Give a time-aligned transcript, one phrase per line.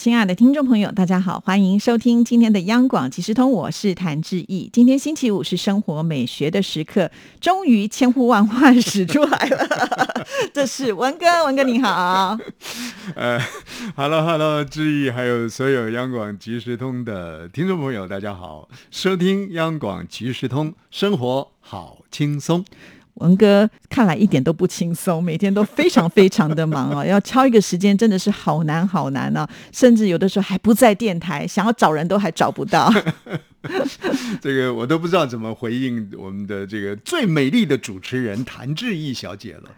[0.00, 4.70] 亲爱的听众朋友，大家好，欢迎收听今天的央广即时通，我是谭志毅。
[4.72, 10.24] 今天星期五是生活美学的时刻，终于千呼万唤始出来了。
[10.54, 12.38] 这是文哥，文哥你好。
[13.14, 13.38] 呃
[13.94, 22.64] ，Hello Hello，志毅，还有所有央广即时通的听众朋友，大家好，收听央广即时通，生活好轻松。
[23.20, 32.92] 文哥看来一点都不轻松，每天都非常非常的忙啊， 要敲一个时间真的是好难好难啊，甚至有的时候还不在电台，想要找人都还找不到。
[34.40, 39.70] 这个我都不知道怎么回应我们的这个最美丽的主持人谭志毅小姐了。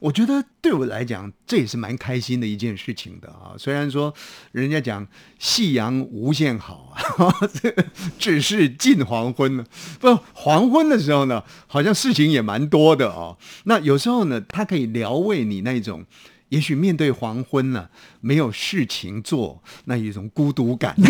[0.00, 3.54] 我觉得对我来讲，这也是蛮开心的一件事情的啊。
[3.58, 4.12] 虽然说
[4.52, 5.06] 人家讲
[5.38, 7.32] 夕阳无限好啊，
[8.18, 9.64] 只是近黄昏了。
[10.00, 13.36] 不，黄昏的时候呢，好像事情也蛮多的哦。
[13.64, 16.04] 那有时候呢，它可以疗慰你那种，
[16.48, 17.90] 也许面对黄昏呢，
[18.20, 20.96] 没有事情做，那一种孤独感。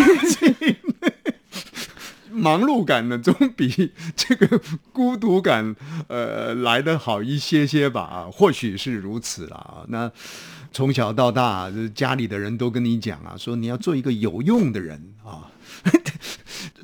[2.41, 4.59] 忙碌感呢，总比这个
[4.91, 5.75] 孤独感，
[6.07, 9.85] 呃，来的好一些些吧啊，或许是如此啦。
[9.87, 10.11] 那
[10.71, 15.51] 从小到大，家里的人都跟你讲啊，说你要做一个有用的人啊，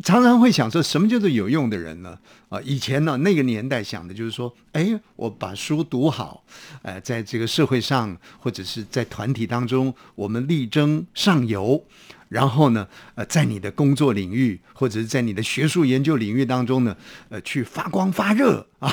[0.03, 2.17] 常常会想说，什么叫做有用的人呢？
[2.49, 6.43] 啊，以前呢，那个年代想的就是说，哎，我把书读好，
[6.81, 11.83] 呃，在这个社会上或者是在团体当中，我们力争上游。
[12.29, 16.93] 然后呢，呃，在你的工作领域或者是在你的学术研究领域当中呢，
[17.29, 18.91] 呃，去发光发热啊，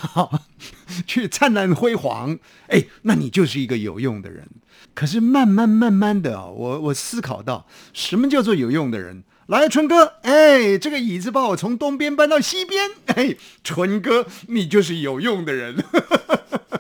[1.04, 2.38] 去灿烂辉煌，
[2.68, 4.48] 哎，那你就是一个有用的人。
[4.94, 9.24] 可是慢慢慢慢的啊，我我思考到，什么叫做有用的人？
[9.46, 15.82] 来，春哥，哎，这个椅子把我从东边搬到西边，哎，春哥，你就是有用的人。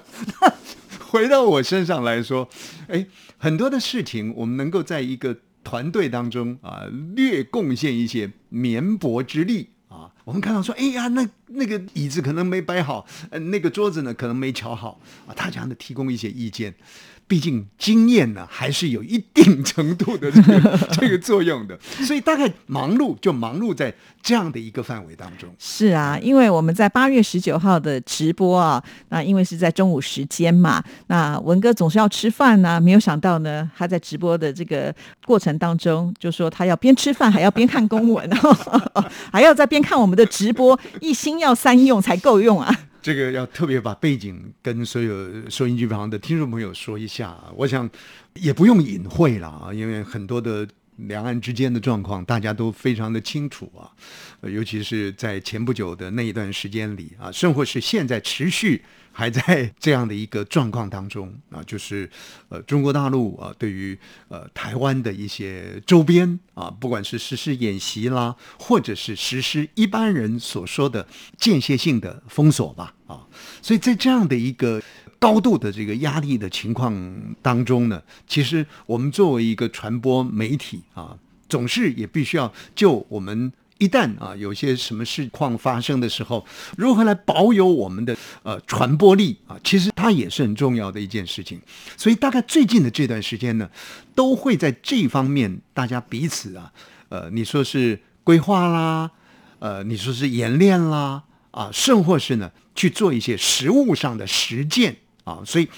[1.08, 2.48] 回到我身上来说，
[2.88, 3.06] 哎，
[3.38, 5.36] 很多的事情，我们能够在一个。
[5.64, 6.84] 团队当中啊，
[7.16, 10.12] 略贡献一些绵薄之力啊。
[10.24, 15.32] 我们看到说，哎呀，那那个椅子可能没摆好，呃，那个桌子呢可能没调好啊。
[15.34, 16.74] 他这样的提供一些意见。
[17.26, 23.92] 毕竟经验呢，还是有一定程度的这个 这个作用的，所以大概忙碌就忙碌在
[24.22, 25.48] 这样的一个范围当中。
[25.58, 38.30] 是啊，因为我们在八月十九号的直播啊，那因为是在中午时间嘛，那文哥总是要吃饭呢，没有想到呢，他在直播的这个过程当中，就说他要边吃饭还要边看公文，
[39.32, 42.70] 还要在边看我们的直播，一心要三用才够用啊。
[43.04, 47.88] 这个要特别把背景跟所有收音机旁的听众朋友说一下，我想
[48.36, 50.66] 也不用隐晦了啊，因为很多的
[50.96, 53.92] 两岸之间的状况大家都非常的清楚啊，
[54.48, 58.82] 尤其是在前不久的那一段时间里啊，甚或是现在持续。
[59.16, 62.10] 还在这样的一个状况当中 啊，就是
[62.48, 71.06] 呃，中国大陆啊，对于呃台湾的一些周边啊，不管是实施演习啦，或者是实施一般人所说的
[71.38, 73.22] 间歇性的封锁吧啊，
[73.62, 74.82] 所以在这样的一个
[75.20, 76.92] 高度的这个压力的情况
[77.40, 81.16] 当中呢，其实我们作为一个传播媒体啊，
[81.48, 83.52] 总是也必须要就我们。
[83.78, 86.46] 一旦啊有些什么事况发生的时候，
[86.76, 89.58] 如何来保有我们的呃传播力啊？
[89.64, 91.60] 其实它也是很重要的一件事情。
[91.96, 93.68] 所以大概最近的这段时间呢，
[94.14, 96.72] 都会在这方面大家彼此啊，
[97.08, 99.10] 呃，你说是规划啦，
[99.58, 105.42] 呃，你说是演练啦，啊，甚或是呢去做一些实物上的实践啊。
[105.44, 105.68] 所以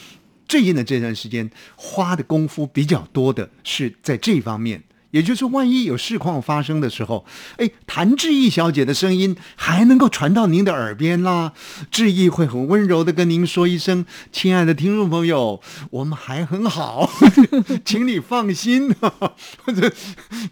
[0.47, 4.83] 最近的这段时间花的功夫比较多的是在这方面。
[5.17, 7.25] 也就是万一有事况发生的时候，
[7.57, 11.55] 哎，谭志毅小姐的声音还能够传到您的耳边啦。
[11.91, 17.11] 志毅会很温柔的跟您说一声：“亲爱的听众朋友，我们还很好，
[17.83, 18.95] 请你放心。
[19.65, 19.91] ”或者，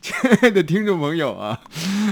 [0.01, 1.61] 亲爱的听众朋友啊，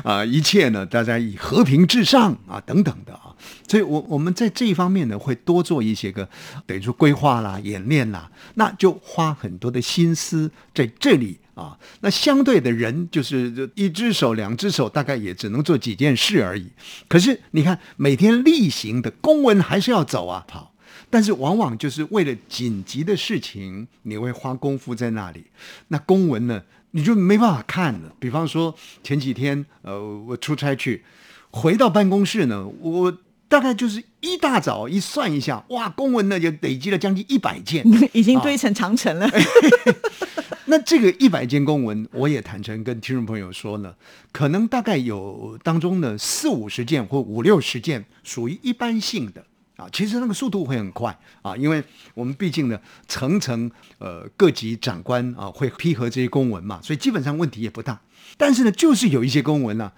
[0.04, 3.32] 啊，一切呢，大家以和平至上啊，等等的啊。
[3.66, 6.28] 所以，我我们在这一方面呢，会多做一些个，
[6.66, 11.38] 等于说规划啦、演练啦，那就花很多的心思在这里。
[11.54, 16.70] 啊，那相对的人就是一只手、两只手，大概也只能做几件事而已。
[17.08, 20.74] 可是你看，每天例行的公文还是要走啊，跑。
[21.10, 25.44] 但是往往就是为了紧急的事情，你会花功夫在那里。
[25.88, 26.62] 那公文呢，
[26.92, 28.12] 你就没办法看了。
[28.18, 31.04] 比方说前几天，呃，我出差去，
[31.50, 33.18] 回到办公室呢，我。
[33.52, 37.84] 大概就是一大早一算一下，哇，公文呢就累积了将近一百件，
[38.14, 39.28] 已经堆成长城了。
[40.72, 43.94] 那这个一百件公文，我也坦诚跟听众朋友说呢，
[44.32, 49.44] 可能大概有当中的四五十件或五六十件属于一般性的
[49.76, 51.84] 啊，其实那个速度会很快啊，因为
[52.14, 58.00] 我们毕竟呢层层呃各级长官啊会批核这些公文嘛，所以基本上问题也不大。
[58.38, 59.92] 但是呢，就是有一些公文呢，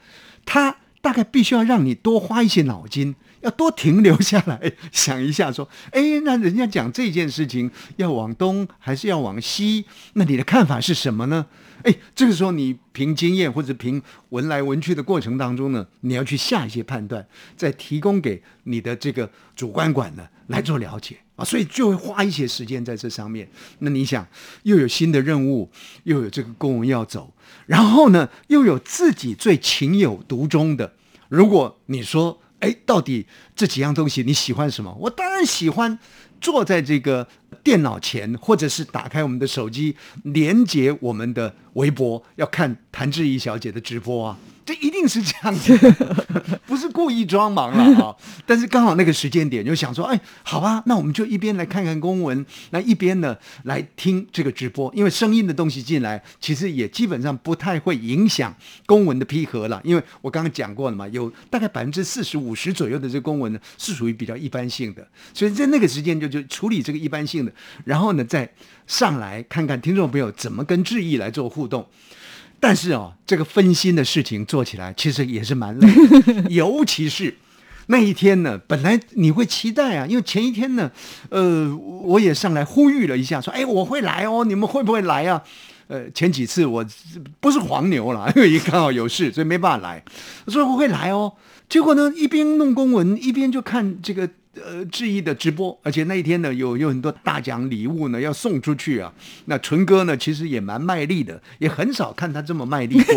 [0.45, 3.15] 它大概必须要让你多花一些脑筋。
[3.45, 9.85] 要多停留下来 想一下，说，哎，那人家讲这件事情要往东还是要往西？
[10.15, 11.47] 那你的看法是什么呢？
[11.83, 23.47] 哎，这个时候你凭经验或者凭闻来闻去的过程当中呢，你要去下一些判断，再提供给你的这个主观管呢来做了解啊，所以就会花一些时间在这上面。
[23.81, 24.27] 那你想，
[24.63, 25.71] 又有新的任务，
[26.05, 27.35] 又有这个公文要走，
[27.67, 30.95] 然后呢，又有自己最情有独钟的，
[31.29, 32.41] 如果你说。
[32.65, 34.97] 哎，到底这几样东西你喜欢什么？
[34.99, 35.99] 我当然喜欢
[36.41, 37.29] 坐在这个
[37.63, 44.39] 电脑前，或者是打开我们的手机，连接我们的微博，要看谭志怡小姐的直播啊。
[44.65, 45.77] 这一定是这样子，
[46.67, 48.17] 不是故意装忙了啊！
[48.47, 58.55] 但是刚好那个时间点，就想说，哎，好吧，那我们就一边来看看公文，那一边呢来听这个直播，因为声音的东西进来，其实也基本上不太会影响
[58.87, 59.81] 公文的批核了。
[59.85, 67.53] 因为我刚刚讲过了嘛，有大概百分之四十五十左右的这个公文呢，是属于比较一般性的，所以在那个时间就就处理这个一般性的，
[67.85, 68.51] 然后呢再
[68.87, 71.87] 上来看看听众朋友怎么跟志毅来做互动。
[72.67, 75.87] 但是哦，这个分心的事情做起来其实也是蛮累，
[76.49, 77.37] 尤其是
[77.89, 80.91] 那一天呢，本来你会期待啊，因为前一天呢，
[81.29, 85.43] 呃，我也上来呼吁了一下，说，哎，我会来哦，你们会不会来啊？
[85.89, 86.83] 呃，前几次我
[87.39, 90.03] 不是黄牛了，因为刚好有事，所以没办法来。
[90.49, 91.35] 所以我会来哦，
[91.69, 94.31] 结果呢，一边弄公文，一边就看这个。
[94.63, 99.13] 呃，志毅的直播，而且那一天呢，有有很多大奖礼物呢要送出去啊。
[99.47, 103.15] 那纯哥呢，其实也蛮卖力的，也很少看他这么卖力过。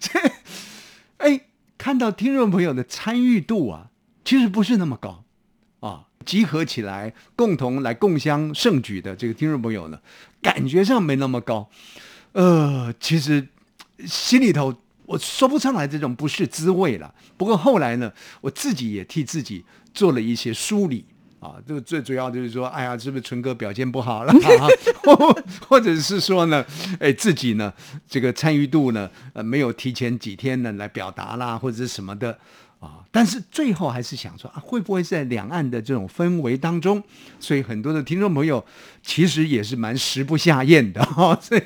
[0.00, 0.18] 这
[1.18, 1.40] 哎，
[1.76, 3.90] 看到听众朋友的参与度啊，
[4.24, 5.24] 其实不是那么高
[5.80, 6.06] 啊。
[6.24, 10.00] 集合起来共同来共襄盛举的这个听众朋友呢，
[10.40, 11.68] 感觉上没那么高。
[12.32, 13.48] 呃，其实
[14.06, 14.74] 心里头。
[15.08, 17.14] 我说不上来这种不是滋味了。
[17.38, 18.12] 不过后来呢，
[18.42, 19.64] 我自己也替自己
[19.94, 21.02] 做了一些梳理
[21.40, 21.54] 啊。
[21.66, 24.34] 这个最主要就是说，哎呀，是不是纯哥表现不好了？
[25.66, 26.62] 或者是说呢，
[27.00, 27.72] 哎，自己呢，
[28.06, 32.38] 这个参与度呢，呃，没有提前几天呢来表达啦，或者是什么的
[32.78, 33.00] 啊。
[33.10, 37.02] 但是最后还是想说啊，会不会在两岸的这种氛围当中，
[37.40, 38.62] 所以很多的听众朋友
[39.02, 41.38] 其实也是蛮食不下咽的哈。
[41.40, 41.62] 所以。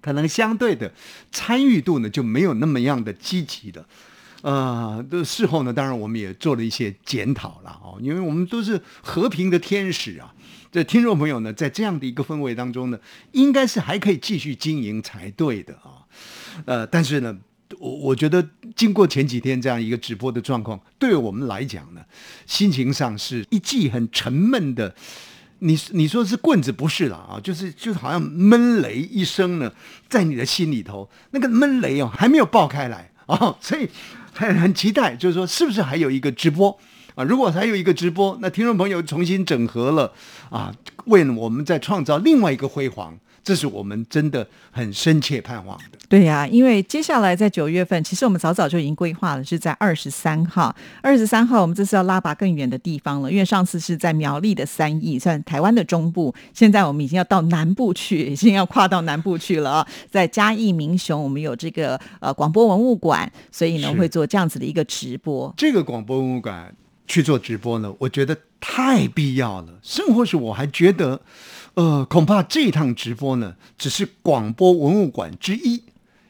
[0.00, 0.92] 可能相对的
[1.30, 3.84] 参与度呢就没有那么样的积极的，
[4.42, 10.34] 呃，的事后呢，当然我们也做了一些检讨了哦，因为我们都是和平的天使啊，
[10.72, 12.98] 这听众朋友呢，在这样的一个氛围当中呢，
[13.32, 16.06] 应该是还可以继续经营才对的啊，
[16.64, 17.36] 呃，但是呢，
[17.78, 22.00] 我我觉得经过前几天这样一个直播的状况，对我们来讲呢，
[22.46, 24.94] 心情上是一记很沉闷的。
[25.60, 29.72] 你你说是棍子不是了啊，就是就是好像闷雷一声呢，
[30.08, 33.88] 在你的心里头，那个闷雷哦还没有爆开来啊，所以
[34.32, 36.78] 很很期待，就是说是不是还有一个直播
[37.14, 37.24] 啊？
[37.24, 40.12] 如果还有一个直播，那听众朋友重新整合了
[40.50, 40.74] 啊，
[41.06, 43.18] 为我们再创造另外一个辉煌。
[43.42, 45.98] 这是我们真的很深切盼望的。
[46.08, 50.74] 对呀，因为接下来在九月份，其实我们早早就已经规划了，是在二十三号。
[51.00, 56.34] 二十三号，我们这次要拉拔更远的地方了，因为上次是在苗栗的三义，算台湾的中部。
[56.52, 59.88] 现在我们已经要到南部去， 已经要跨到南部去了啊！
[60.10, 65.52] 在嘉义民雄，我们有这个呃广播文物馆，所以呢会做这样子的一个直播。
[65.56, 66.74] 这个广播文物馆
[67.06, 69.78] 去做直播呢，我觉得太必要了。
[69.82, 71.20] 甚或是我还觉得。
[71.74, 75.82] 呃，恐怕这一趟直播呢，只是广播文物馆之一，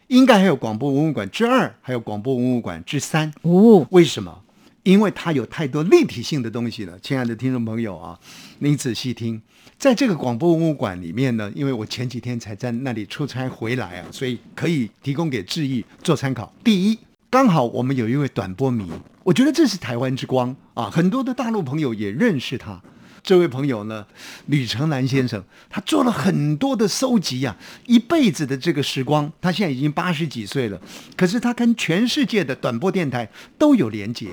[0.09, 3.33] 应该还有广播文物馆之二，还有广播文物馆之三。
[3.43, 4.43] 哦，为什么？
[4.83, 6.99] 因为它有太多立体性的东西了。
[7.01, 8.19] 亲爱的听众朋友啊，
[8.61, 9.41] 您仔细听，
[9.79, 16.51] 在这个广播文物馆里面呢，因为我前几天才在那里出差回来啊，所以可以提供给志毅做参考。
[16.65, 18.91] 第一，刚好我们有一位短波迷，
[19.23, 22.81] 我觉得这是台湾之光啊，很多的大陆朋友也认识他。
[23.23, 24.07] 这位朋友呢，
[24.47, 30.81] 吕成南先生，他做了很多的收集呀，一辈子的这个时光，他现在已经八十几岁了，
[31.17, 34.29] 可是他跟全世界的短波电台都有连接，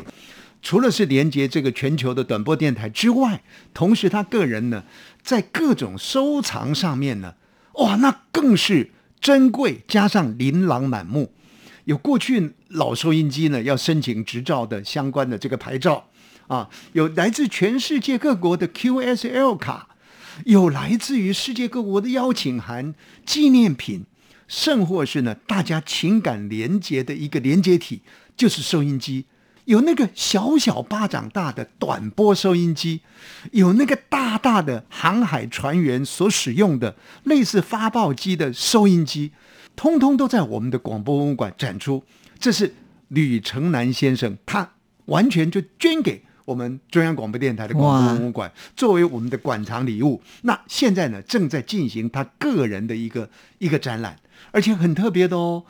[0.61, 4.83] 除了是连接这个全球的短波电台之外，同时他个人呢，
[5.21, 7.35] 在各种收藏上面呢，
[7.73, 11.33] 哇，那更是珍贵，加上琳琅满目。
[11.85, 16.05] 有过去老收音机呢要申请执照的相关的这个牌照
[16.47, 19.89] 啊，有来自全世界各国的 QSL 卡，
[20.45, 22.93] 有来自于世界各国的邀请函、
[23.25, 24.05] 纪念品，
[24.47, 28.01] 甚或是呢大家情感连接的一个连接体，
[28.35, 29.25] 就是收音机。
[29.65, 33.01] 有那个小小巴掌大的短波收音机，
[33.51, 39.33] 有那个大大的航海船员所使用的类似发报机的收音机，
[39.75, 42.01] 通通都在我们的广播文物馆展出。
[42.39, 42.73] 这是
[43.09, 44.71] 吕成南先生，他
[45.07, 50.21] 完全就捐给我们中央广播电台的广播文物馆，作为我们的馆藏礼物。
[50.43, 54.17] 那现在呢，正在进行他个人的一个一个展览。
[54.51, 55.65] 而且很特别的哦，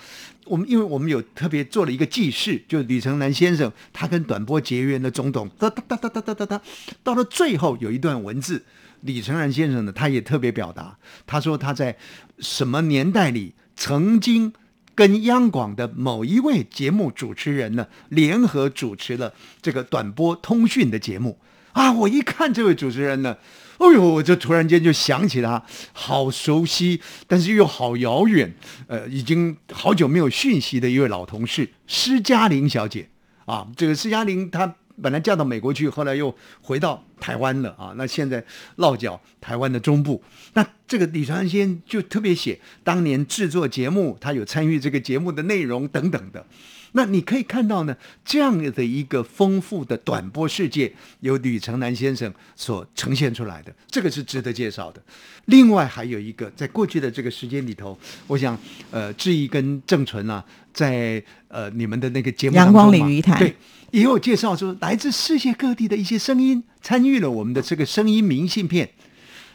[0.45, 6.61] 我们因为我们有特别做了一个记事，就李成南先生他跟短波结缘的总统，哒哒哒哒哒哒哒哒，
[7.01, 8.63] 到了最后有一段文字，
[9.01, 11.97] 李承南先生呢，他也特别表达，他说他在
[12.37, 14.53] 什么年代里曾经
[14.97, 21.37] 跟央广的某一位节目主持人呢联合主持了这个短波通讯的节目
[21.73, 23.37] 啊，我一看这位主持人呢。
[23.77, 24.01] 哎呦！
[24.01, 25.63] 我就突然间就想起他，
[25.93, 28.55] 好熟悉，但是又好遥远。
[28.87, 33.07] 呃，已经好久没有讯息的一位老同事施嘉玲小姐
[33.45, 33.67] 啊。
[33.75, 37.93] 这个施嘉玲她本来嫁到美国去，后来又回到台湾了啊。
[37.95, 38.43] 那现在
[38.77, 40.23] 落脚台湾的中部。
[40.53, 46.45] 那这个李传先就特别写当年制作节目，他有参与这个节目的内容等等的。
[46.93, 55.01] 那你可以看到呢，这样的一个丰富的短波世界，由吕成南先生所呈现出来的，这个是值得介绍的。
[55.45, 58.57] 另外还有一个，在过去的这个时间里头，我想，
[58.91, 63.55] 呃，志毅跟郑纯啊，在呃你们的那个节目阳光领域台，对，
[63.91, 68.89] 也有介绍说，来自世界各地的一些声音参与了我们的这个声音明信片。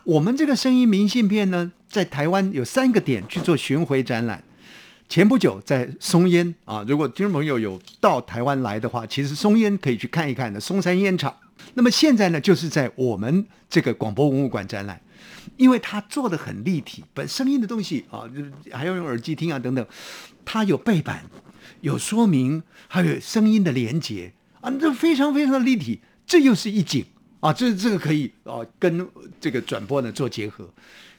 [0.04, 4.42] 我们这个声音明信片呢，在台湾有三个点去做巡回展览。
[5.08, 11.34] 前不久在松烟啊，如果听众朋友有到台湾来的话，其实松烟可以去看一看的松山烟厂。
[11.74, 14.98] 那么现在呢，就是在我们这个广播文物馆展览，
[15.58, 18.24] 因为它做的很立体，本声音的东西啊，
[18.72, 19.86] 还要用耳机听啊等等，
[20.46, 21.24] 它有背板，
[21.82, 24.32] 有说明，还有声音的连接
[24.62, 27.04] 啊，这非常非常的立体，这又是一景
[27.40, 29.06] 啊，这这个可以啊跟
[29.38, 30.68] 这个转播呢做结合。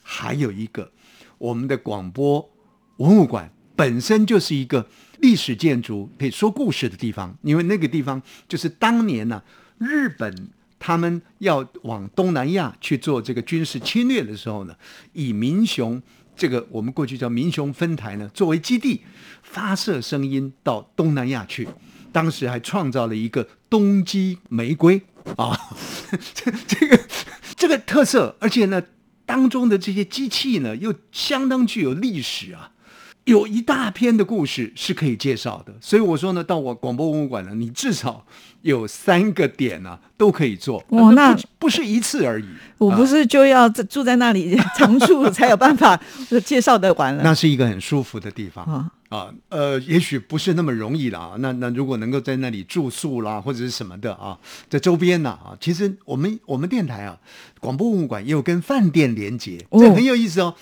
[0.01, 0.91] 还有一个，
[1.37, 2.49] 我们的广播
[2.97, 3.51] 文物馆。
[3.75, 4.87] 本身就是一个
[5.19, 7.35] 历史建筑，可以说故事的地方。
[7.41, 9.41] 因为那个地方就是当年呢，
[9.77, 10.49] 日本
[10.79, 14.75] 他们要往东南亚去做这个军事侵略的时候呢，
[15.13, 16.01] 以民雄
[16.35, 19.01] 这个我们过去叫民雄分台呢作为基地，
[19.41, 21.67] 发射声音到东南亚去。
[22.11, 25.01] 当时还创造了一个东基玫瑰
[25.35, 25.57] 啊，
[26.35, 26.99] 这这个
[27.55, 28.83] 这个特色，而且呢，
[29.25, 32.71] 当中的这些机器呢又相当具有历史啊。
[33.25, 38.25] 有一大篇的故事是可以介绍的，所以我说呢，到我广播文物馆呢，你至少
[38.63, 40.83] 有三个点呢，都可以做。
[40.89, 42.45] 哦，那不是一次而已。
[42.77, 45.97] 我不是就要住在那里 常住才有办法
[46.43, 47.23] 介绍的完了。
[47.23, 51.35] 那是一个很舒服的地方啊啊，呃，也许不是那么容易啦。
[51.39, 54.37] 那那如果能够在那里住宿啦，或者是什么的啊，
[54.67, 57.17] 在周边呢啊，其实我们我们电台啊，
[57.61, 60.53] 广播文物馆也有跟饭店连接，这很有意思哦。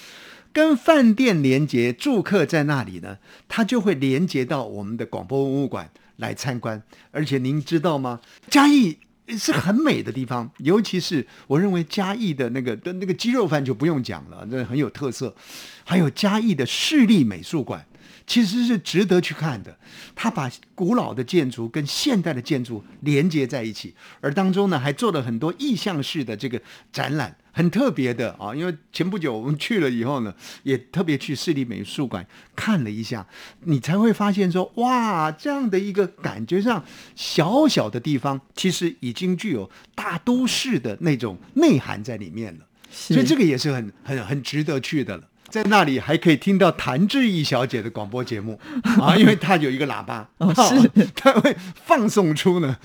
[0.54, 3.18] 跟饭店连接，住客在那里呢，
[3.48, 6.82] 他就会连接到我们的广播文物馆来参观。
[7.12, 8.20] 而且您知道吗？
[8.50, 8.98] 嘉义
[9.30, 15.36] 是很美的地方，尤其是我认为嘉义的那个的那个鸡肉饭就不用讲了，那很有特色。
[15.84, 17.86] 还有嘉义的市立美术馆。
[18.28, 19.78] 其实是值得去看的，
[20.16, 26.62] 他把古老的建筑跟现代的建筑连接在一起，而当中呢还做了很多意象式的这个
[26.94, 28.56] 展览，很特别的啊。
[28.56, 32.26] 因为前不久我们去了以后呢，也特别去市立美术馆
[32.56, 33.26] 看了一下，
[33.66, 36.84] 你才会发现说，哇，这样的一个感觉上
[37.16, 42.66] 小小的地方，其实已经具有大都市的那种内涵在里面了。
[42.90, 45.24] 所以这个也是很很很值得去的了。
[45.52, 48.58] 在那里还可以听到谭志毅小姐的广播节目
[49.00, 51.54] 啊，因为她有一个喇叭，哦 是她会
[51.86, 52.78] 放送出呢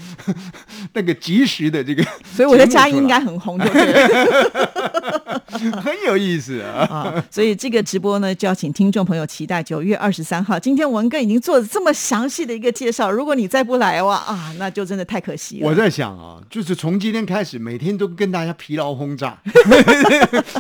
[0.92, 2.04] 那个及时的这个，
[2.35, 5.70] 所以我在家应该很红，对不对？
[5.70, 7.25] 很有意思啊！
[7.30, 10.58] 所以这个直播呢，就要请听众朋友期待九月二十三号。
[10.58, 15.68] 今天文哥已经做了这么详细的一个介绍，如果你再不来的话啊，那就真的太可惜了。
[15.68, 19.38] 我在想啊，就是从今天开始，每天都跟大家疲劳轰炸，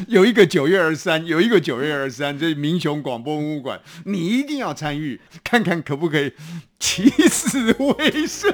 [0.06, 1.95] 有一个九月二十三，有一个九月。
[1.96, 6.32] 二三，这民雄广播文物馆，你一定要参与，看看可不可以
[6.78, 7.94] 起死回
[8.26, 8.52] 生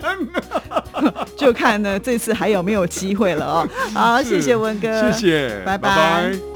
[1.37, 3.69] 就看呢这次还有没有机会了哦。
[3.93, 6.52] 好，谢谢文哥，谢谢，拜拜。